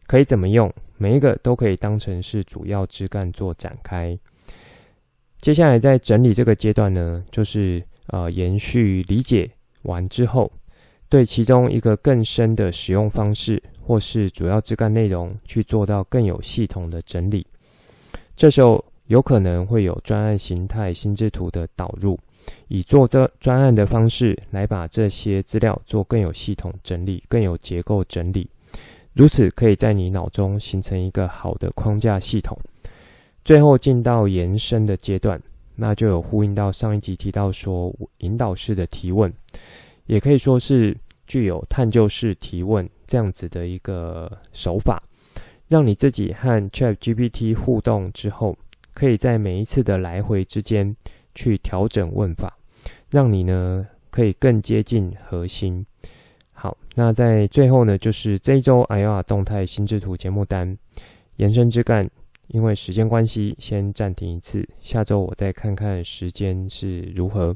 [0.07, 4.17] 可以怎么用，每一个都可以当成是主要枝干做展开。
[5.37, 9.47] 接下来在整理这个阶段呢，就是呃延续理解
[9.83, 10.51] 完之后，
[11.07, 17.45] 对其中一个更深的使用方式或是主要枝干内容去做到更有系统的整理。
[18.35, 22.19] 这时候有可能会有专案形态心智图的导入，
[22.67, 28.49] 以做这专案的方式来把这些资料做更有系统整理、更有结构整理，
[29.13, 32.57] 如此可以在你脑中形成一个好的框架系统。
[33.43, 35.39] 最后进到延伸的阶段，
[35.75, 39.31] 那就有呼应到上一集提到说，引导式的提问，
[40.07, 40.97] 也可以说是
[41.27, 44.99] 具有探究式提问这样子的一个手法，
[45.67, 48.57] 让你自己和 ChatGPT 互动之后，
[48.95, 50.95] 可以在每一次的来回之间
[51.35, 52.57] 去调整问法，
[53.11, 55.85] 让你呢可以更接近核心。
[56.53, 60.75] 好，那在最后呢，就是这一周 Aoa 动态心智图节目单
[61.35, 62.09] 延伸之干，
[62.47, 67.53] 因为时间关系，先暂停一次，下周我再看看时间是如何。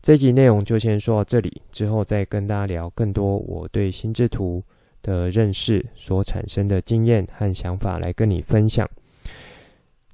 [0.00, 4.62] 这集内容就先说到这里，之后再跟大家聊更多我对心智图
[5.02, 8.88] 的认识所产生的经验和想法来跟你分享，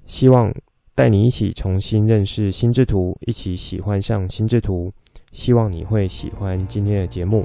[0.06, 0.52] 希望
[0.94, 4.90] 带你一起重新认识心智图，一起喜欢上心智图。
[5.32, 7.44] 希望你会喜欢今天的节目。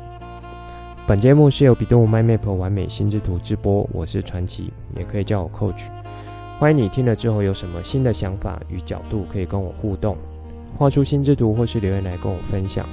[1.08, 5.84] 本节目是由 bEDU MindMap 完美心智图直播，我是传奇，也可以叫我 Coach。
[6.60, 10.16] 欢迎你听了之后有什么新的想法与角度，可以跟我互动，
[10.78, 12.86] 画出心智图或是留言来跟我分享。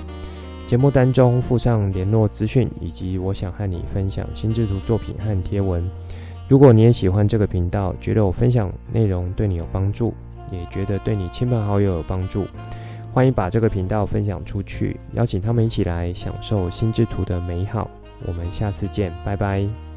[0.66, 5.87] 节目单中附上联络资讯，以及我想和你分享心智图作品和贴文。
[6.49, 10.14] 如果你也喜欢这个频道，觉得我分享内容对你有帮助，
[10.51, 12.46] 也觉得对你亲朋好友有帮助。
[13.12, 17.90] 欢迎把这个频道分享出去，邀请他们一起来享受心智图的美好。
[18.26, 19.88] 我们下次见，拜拜。